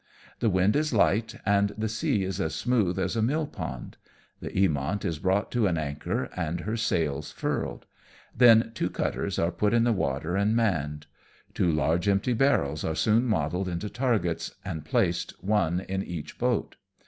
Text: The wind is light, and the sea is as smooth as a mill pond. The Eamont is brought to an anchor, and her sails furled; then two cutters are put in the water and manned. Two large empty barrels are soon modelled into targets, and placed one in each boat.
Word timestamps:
The 0.39 0.49
wind 0.49 0.75
is 0.75 0.93
light, 0.93 1.35
and 1.45 1.73
the 1.77 1.87
sea 1.87 2.23
is 2.23 2.41
as 2.41 2.55
smooth 2.55 2.97
as 2.97 3.15
a 3.15 3.21
mill 3.21 3.45
pond. 3.45 3.97
The 4.39 4.49
Eamont 4.49 5.05
is 5.05 5.19
brought 5.19 5.51
to 5.51 5.67
an 5.67 5.77
anchor, 5.77 6.27
and 6.35 6.61
her 6.61 6.75
sails 6.75 7.31
furled; 7.31 7.85
then 8.35 8.71
two 8.73 8.89
cutters 8.89 9.37
are 9.37 9.51
put 9.51 9.75
in 9.75 9.83
the 9.83 9.93
water 9.93 10.35
and 10.35 10.55
manned. 10.55 11.05
Two 11.53 11.71
large 11.71 12.07
empty 12.07 12.33
barrels 12.33 12.83
are 12.83 12.95
soon 12.95 13.25
modelled 13.27 13.69
into 13.69 13.91
targets, 13.91 14.55
and 14.65 14.85
placed 14.85 15.33
one 15.43 15.81
in 15.81 16.01
each 16.01 16.39
boat. 16.39 16.77